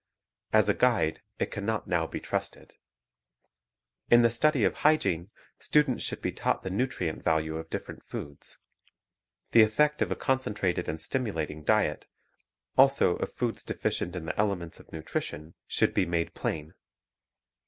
As 0.51 0.67
a 0.67 0.73
guide 0.73 1.21
it 1.37 1.51
can 1.51 1.63
not 1.63 1.85
now 1.85 2.07
be 2.07 2.19
trusted. 2.19 2.73
In 4.09 4.23
the 4.23 4.31
study 4.31 4.63
of 4.63 4.77
hygiene, 4.77 5.29
students 5.59 6.03
should 6.03 6.23
be 6.23 6.31
taught 6.31 6.63
the 6.63 6.71
nutrient 6.71 7.23
value 7.23 7.55
of 7.57 7.69
different 7.69 8.03
foods. 8.03 8.57
The 9.51 9.61
effect 9.61 10.01
of 10.01 10.09
a 10.11 10.15
concentrated 10.15 10.89
and 10.89 10.99
stimulating 10.99 11.63
diet, 11.63 12.07
also 12.75 13.17
of 13.17 13.31
foods 13.31 13.63
defi 13.63 13.89
cient 13.89 14.15
in 14.15 14.25
the 14.25 14.39
elements 14.39 14.79
of 14.79 14.91
nutrition, 14.91 15.53
should 15.67 15.93
be 15.93 16.07
made 16.07 16.33
plain. 16.33 16.73